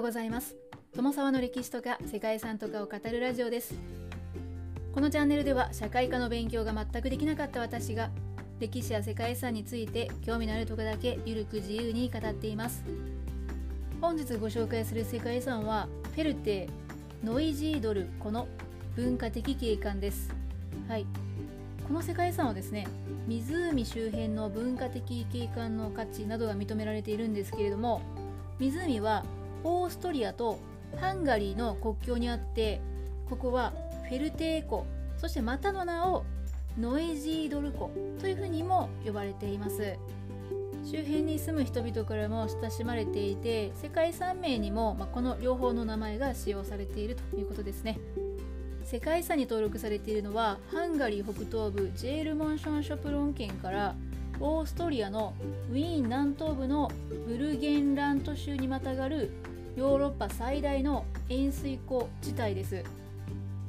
[0.00, 0.56] ようございます。
[0.96, 3.74] 友沢の歴史とか世界遺産とかを語るラジオです。
[4.94, 8.08] このチャンネルでは社会科の勉強が全くできなかった私が
[8.60, 12.82] 歴史や世界遺産について興味のあるところだけゆるく自由に語っています。
[14.00, 16.70] 本日ご紹介する世界遺産はフェルテ
[17.22, 18.48] ノイジードルこの
[18.96, 20.32] 文化的景観です。
[20.88, 21.04] はい。
[21.86, 22.86] この世界遺産はですね
[23.28, 28.00] 湖周辺の文化的景観の価値などが認められているんですけれども
[28.58, 29.24] 湖は
[29.64, 30.58] オーストリアと
[30.98, 32.80] ハンガリーの国境にあって
[33.28, 33.72] ここは
[34.08, 36.24] フェルテー湖そしてまたの名を
[36.78, 39.96] ノエジードル湖というふうにも呼ばれています。
[40.84, 47.98] 周辺に住む人々からも親しまれていて世界遺産名にも、まあ、この両方の名前が使用されているということですね。
[48.82, 53.94] 世界遺産に登録されているのはハンガリー北東部ジェールモンションショプロン県から
[54.40, 55.34] オーストリアの
[55.70, 56.90] ウィーン南東部の
[57.28, 59.30] ブルゲンラント州にまたがる
[59.76, 62.84] ヨーロッパ最大の塩水湖地帯です。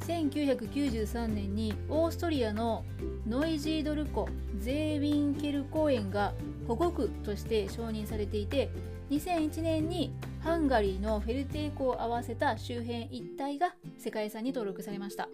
[0.07, 2.83] 1993年にオーストリアの
[3.27, 4.27] ノイジードル湖
[4.57, 6.33] ゼーウィンケル公園が
[6.67, 8.71] 保護区として承認されていて
[9.11, 10.11] 2001年に
[10.43, 15.29] ハンガリーのフェルテー湖を合わせた周辺一帯が世界遺産に登録されました。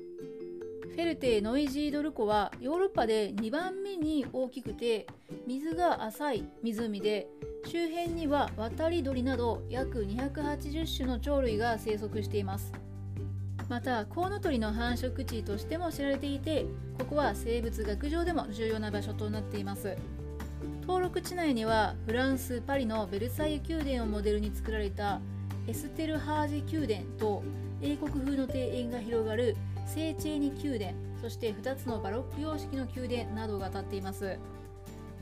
[0.90, 5.06] フェルテノイジードル湖はヨーロッパで2番目に大きくて
[5.46, 7.28] 水が浅い湖で
[7.66, 12.72] 周辺には渡り鳥など約280種の鳥類が生息しています。
[13.70, 16.66] またコウノトリの繁殖地としても知られていて
[16.98, 19.96] ここは生物学上でも重要な場所となっています。
[20.82, 25.20] 登録地内にはフランス・パリのベルサイユ宮殿をモデルに作られた
[25.68, 27.44] エステルハージ宮殿と
[27.82, 34.38] 英国風の庭園が広がる聖チェーニ宮殿そして2つのバロック様式の宮殿などが建っています。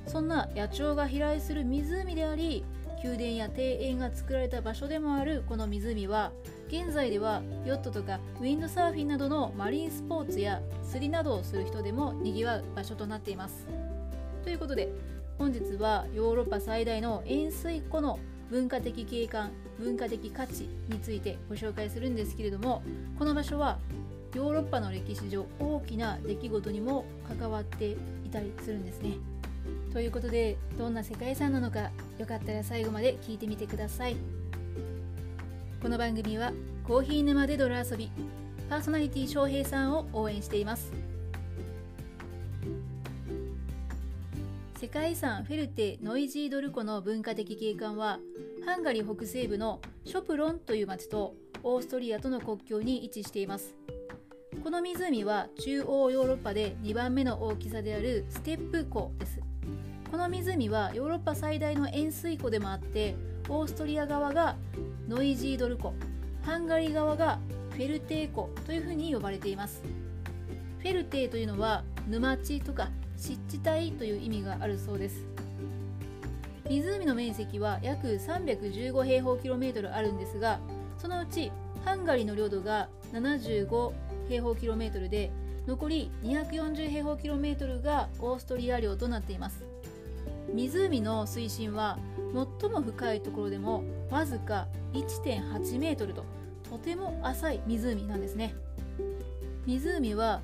[0.08, 2.64] そんな野鳥が飛来する湖であり
[3.04, 6.32] 宮殿や庭園が作られた場所でもあるこの湖は
[6.68, 13.68] 現在ではヨットとかウィンドサーフィンなどのマリンスポーツや釣りなどをする人でもにぎわう場所となっています。
[14.44, 14.90] ということで
[15.38, 22.84] 本日はヨーロッパ最大の塩水湖の文化的景観文化的価値についてご紹介するんですけれども
[23.18, 23.80] この場所は
[24.36, 27.06] ヨーロッパの歴史上大きな出来事にも
[27.40, 27.98] 関わってい
[28.30, 29.14] たりするんですね。
[29.94, 34.18] ということでどんな世界遺産なのかよかったら最後まで聞いてみてください。
[35.82, 36.52] この番組は
[36.84, 38.12] コーヒー沼で泥遊び
[38.70, 40.92] パーソナリティ翔平さんを応援しています。
[44.78, 48.20] 世界遺産フェルテ・ノイジードル湖の文化的景観は
[48.66, 53.85] ハンガリー北西部のショプロンという町とオーストリアとの国境に位置しています。
[54.66, 59.40] この湖は中央ヨーロッパで2番目の大きさであるステップ湖です。
[60.10, 63.16] この湖はヨーロッパ最大の塩水湖でもあって
[63.48, 64.56] オーストリア側が
[65.08, 65.94] ノイジードル湖
[66.42, 67.38] ハンガリー側が
[67.74, 69.84] フェルテー湖というふうに呼ばれています。
[70.80, 75.28] フェルテーというのは沼地とか湿地帯という意味があるそうです。
[76.68, 80.60] 湖の面積は約315平方キロメートルあるんですが
[80.98, 81.52] そのうち
[81.84, 83.94] ハンガリーの領土が75
[84.28, 85.32] 平方キロメートルで
[85.68, 89.66] 残り240平方キロメートルがオーストリア領となっています。
[90.54, 91.98] 湖の水深は
[92.62, 96.24] 最も深いところでもわずか1.8メートルと
[96.70, 98.54] とても浅い湖なんですね。
[99.66, 100.42] 湖は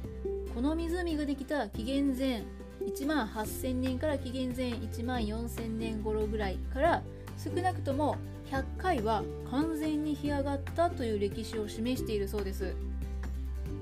[0.53, 2.43] この湖ができた紀元前
[2.81, 7.03] 1万8000年から紀元前1万4000年頃ぐらいから
[7.37, 8.17] 少なくとも
[8.49, 12.75] 100回は完全に干上がったという歴史を示しているそうです。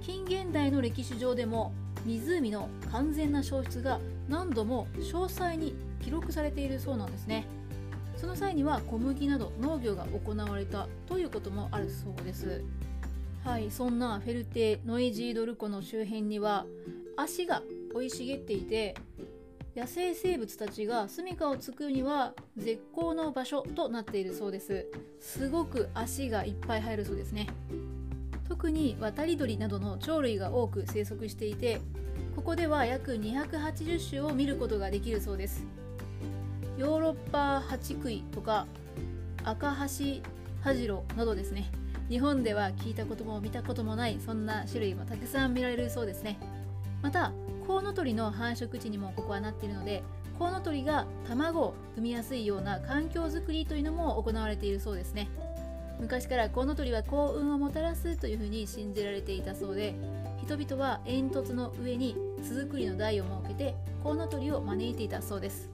[0.02, 1.74] 近現代の歴史上でも
[2.06, 7.46] 湖の完全な消失が何度も詳細に記録されているそうなんですね。
[8.16, 12.64] その際には小麦など農業が行われたということもあるそうです。
[13.44, 16.66] はいそんなフェルテ・ノイジードル湖の周辺には
[17.16, 18.96] 足が生い茂っていて
[19.76, 24.88] 野生生物たちが住処を作るには絶好の場所となっているそうです。
[25.19, 27.48] すごく足がいっぱい入るそうですね。
[28.50, 31.80] 特に渡り鳥などの鳥類が多く生息していて
[32.36, 35.66] ここでは約280種を見ることができるそうです。
[36.78, 38.66] ヨーロッパハチクイとか
[39.44, 40.24] 赤ハシ
[40.62, 41.69] ハジロなどですね。
[42.10, 46.40] 日本では聞いたことも見たこともないそんな種類もたくさん見られるそうですね。
[47.04, 47.31] また
[47.68, 50.01] コウノトリの繁殖地にもここはなっているので
[50.40, 55.30] コウノトリが卵を産みやすいような環境づくりというのも行われているそうですね。
[56.00, 59.94] 昔からコウノトリは幸運をもたらすというふうに信じられていたそうで
[60.42, 65.69] 人々は煙突の上に巣作りの台を設けてコウノトリを招いていたそうです。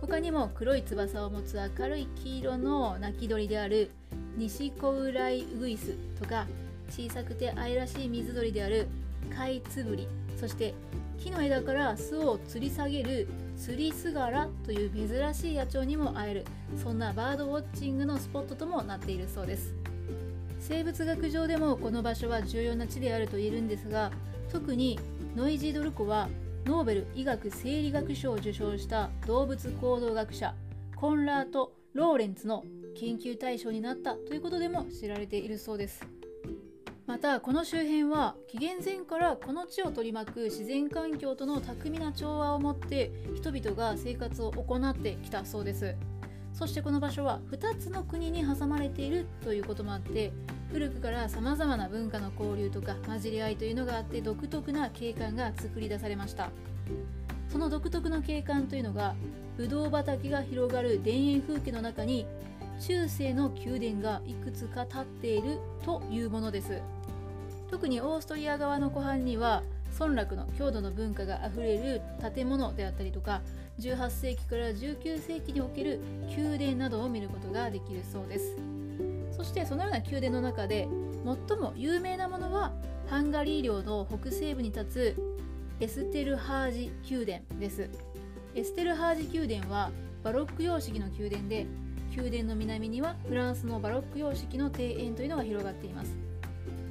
[0.00, 3.90] 他にも黒い翼を持つ明るい黄色の鳴き鳥である
[4.36, 6.46] 西コウライウグイスとか
[6.88, 8.88] 小さくて愛らしい水鳥である
[9.36, 10.74] カイツブリそして
[11.22, 13.28] 木の枝から巣を吊り下げる
[13.60, 16.44] 釣りスガラという珍しい野鳥にも会える。
[16.82, 19.74] そんなバードウォッチングのスポットともなっているそうです。
[20.58, 24.12] 生物学上でもこの場所は重要な地であると言えるんですが
[24.50, 24.98] 特に
[25.36, 26.28] ノイジードルコは
[26.64, 30.54] ノーベル医学生理学賞を受賞した動物行動学者
[30.96, 32.64] コンラート・ローレンツの
[32.98, 36.19] 研究対象になったということでも知られているそうです。
[37.10, 45.96] またこの周辺は紀元前からこの地を取り巻く自然環境との巧みな調和を持って人々が生活を行ってきたそうです。
[46.52, 50.32] そしてこの場所は2つの国に挟まれているということもあって
[50.72, 56.52] 古くからさまざまな文化の交流とか混じり合いというのがあって独特な景観が作り出されました。
[57.48, 59.16] その独特の景観というのが
[59.56, 62.24] ブドウ畑が広がる田園風景の中に
[62.80, 66.80] 中世の宮殿がいくつか建っているというものです。
[67.70, 69.62] 特にオーストリア側の湖畔には
[69.98, 72.02] 村落の郷土の文化があふれる
[72.34, 73.42] 建物であったりとか
[73.78, 76.00] 18世紀から19世紀における
[76.36, 78.56] 宮殿などを見ることができるそうです。
[79.36, 80.86] そしてそのような宮殿の中で
[81.48, 82.72] 最も有名なものは
[83.08, 85.16] ハンガリー領の北西部に立つ
[85.80, 87.88] エステルハージ宮殿です。
[88.54, 89.90] エステルハージ宮殿は
[90.22, 91.66] バロック様式の宮殿で
[92.14, 96.16] 宮殿の南にはフランスのバロック様式の庭園というのが広がっています。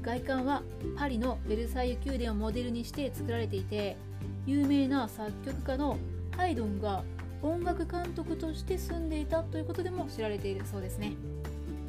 [0.02, 0.64] 外観は
[0.98, 3.98] パリのベルサイユ宮殿をモデルにして作られていて
[4.46, 5.98] 有名な作曲家の
[6.36, 7.04] ハイドンが
[7.42, 11.14] 音楽監督として住んでいたということでも知られているそうですね。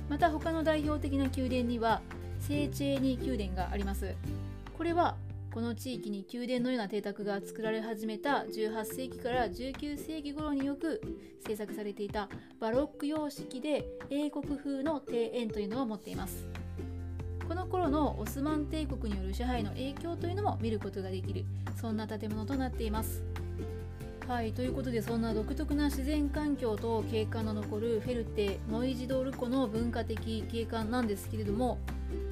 [0.08, 2.02] また他の代表的な宮殿には
[2.40, 4.14] セーチェーニ宮殿があります。
[4.76, 5.16] これは
[5.52, 11.00] この地域に宮殿のような邸宅が作られ始めた18世紀から19世紀頃によく
[11.44, 12.28] 制作されていた
[12.60, 16.46] バロック様式で英国風の庭園というのを持っています。
[17.50, 21.44] この頃のオスマン帝国による支配の影響というのも見ることができる
[21.74, 23.24] そんな建物となっています。
[24.28, 31.78] はいということでそんな独特な自然環境と景観の残るフェルテ・ノイジドール湖の文化的景観なんですけれども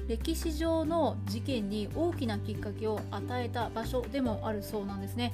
[0.07, 5.33] 歴史上の事件に大きなきっかけを与えた場所でもあるそうなんですね。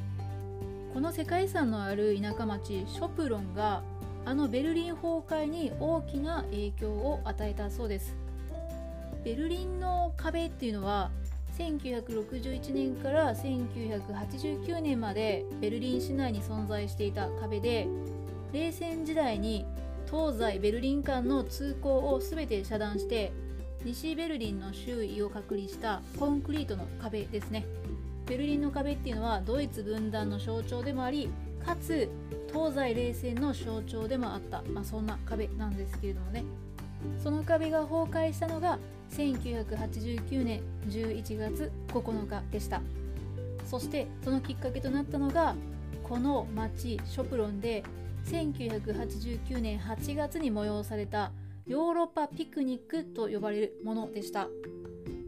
[0.96, 3.84] この世界遺産のある田舎町ショプロンが
[4.26, 8.25] あのベルリン崩壊に大きな影響を与えたそうです。
[9.25, 11.10] ベルリンの壁っていうのは
[11.57, 17.88] 1961年から1989年までベルリン市内に存在していた壁で
[18.54, 19.66] 冷戦時代に
[20.06, 23.33] 東西ベルリン間の通行を全て遮断して
[23.83, 27.66] 西ベルリンの周囲を隔離したコンクリートの壁ですね。
[28.27, 31.30] ベルリンの壁っていうのはドイツ分断の象徴でもあり
[31.63, 32.10] かつ
[32.51, 36.44] 東西冷戦の象徴でもあった、まあ、そんな壁なんですけれどもね。
[37.24, 38.77] その壁が崩壊したのが
[39.12, 42.81] 1989年11月9日でした。
[43.66, 45.56] そしてそのきっかけとなったのが
[46.04, 47.84] この町ショプロンで
[48.25, 51.31] 1989年8月に催された
[51.66, 54.48] ヨーロッパピクニックと呼ばれるものでした。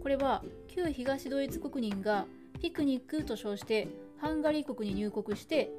[0.01, 2.25] これは旧東ドイツ国民が
[2.61, 3.87] ピクニックと称して
[4.19, 5.71] ハンガリー国に入国して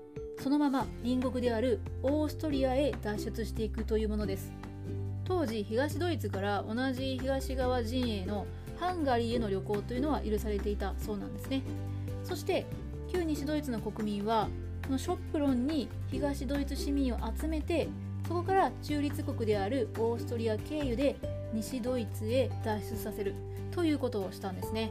[0.42, 4.52] そのまま隣国であるオーストリアへ脱出していくというものです。
[5.28, 8.46] 当時東ドイツから同じ東側陣営の
[8.80, 11.62] ハンガリーへの旅行というのは許されていたそうなんですね。
[12.24, 12.66] そして
[13.12, 14.48] 旧西ドイツの国民は
[14.86, 17.88] このショップロンに東ドイツ市民を集めて
[18.26, 21.16] そこから中立国であるオーストリア経由で
[21.52, 23.34] 西ドイツへ脱出させる
[23.70, 24.90] ということをしたんですね、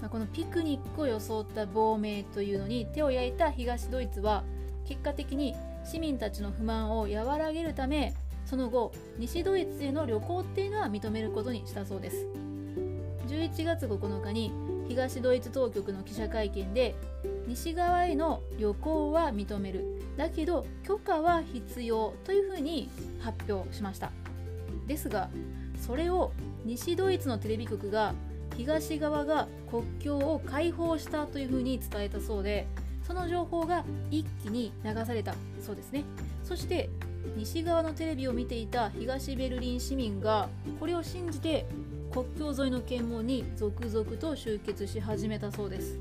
[0.00, 4.44] まあ、このピクニックを装った亡命というのに手を焼いた東ドイツは
[4.86, 8.14] 結果的に市民たちの不満を和らげるため
[8.50, 12.26] その後西ドイツへの旅行っていうのは認めることにしたそうです。
[13.28, 14.52] 11月9日に
[14.88, 16.96] 東ドイツ当局の記者会見で
[17.46, 19.84] 西側への旅行は認める。
[20.16, 22.90] だけど許可は必要というふうに
[23.20, 24.10] 発表しました。
[24.88, 25.30] ですが
[25.80, 26.32] それを
[26.64, 28.14] 西ドイツのテレビ局が
[28.56, 32.66] 東側が国境を開放したというふうに伝えたそうで
[33.06, 36.02] その情報が一気に流されたそうですね。
[36.42, 36.90] そして
[37.36, 41.66] 西側のテレビを見ていた東ベルリン市民がこれを信じて
[42.12, 45.98] 国境沿いの検問に続々と集結し始めたそうです。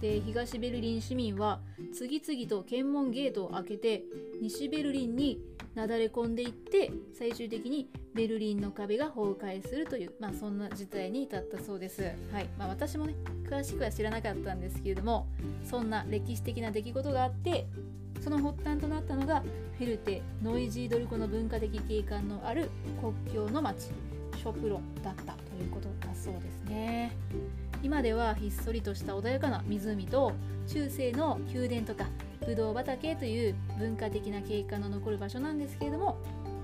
[0.00, 1.60] で東ベルリン市民は
[1.92, 4.04] 次々と検問ゲートを開けて
[4.40, 5.40] 西ベルリンに
[5.74, 12.48] なだれ込んでいって最終的にベルリンの壁が崩壊するという、まあ、そんな事態に至ったそうです、はい。
[12.58, 13.14] まあ、私もね
[13.48, 15.28] 詳しくは知らなかったんですけれども
[15.64, 17.66] そんな歴史的な出来事があって
[18.20, 19.42] その発端となったのが
[19.78, 22.70] フェルテ・ノイジードルコの文化的景観のある
[23.00, 23.90] 国境の町
[24.36, 27.12] ショプロだったということだそうですね。
[27.82, 30.32] 今ではひっそりとした穏やかな湖と
[30.66, 32.06] 中世の宮殿とか
[32.44, 36.18] ブドウ畑という文化的な景観の残る場所なんですけれども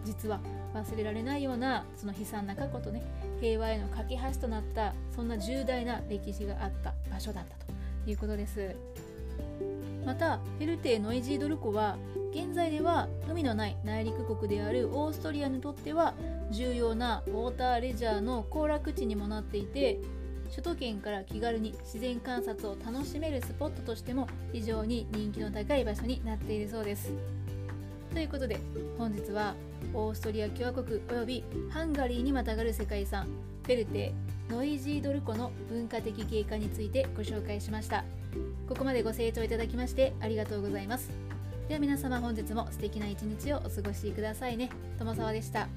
[0.04, 0.40] 実は
[0.75, 3.02] 忘れられないようなその悲惨な過去とね
[3.40, 7.73] 平和への架け橋となったそんな重大な歴史があった場所だったと
[8.11, 8.75] いうことです。
[10.04, 11.96] またフェルテー・ノイジードル湖は
[12.32, 16.14] 現在では海のない内陸国であるオーストリアにとっては
[16.50, 20.00] 重要なウォーターレジャーの行楽地にもなっていて
[20.50, 27.12] 首都圏から気軽に自然観察を楽しめるスポットとしても非常に人気の高い場所になっているそうです。
[28.12, 28.61] ということで
[28.96, 29.54] 本日は
[29.92, 33.26] オーストリア共和国およびハンガリーにまたがる世界遺産
[33.64, 34.14] フェルテ
[34.49, 38.04] ノイジードル湖の文化的景観についてご紹介しました
[38.68, 41.11] ここまでご清聴いただきましてありがとうございます。
[41.68, 44.71] では皆様本日も素敵な一日をお過ごしくださいね。
[44.99, 45.68] 友沢でした。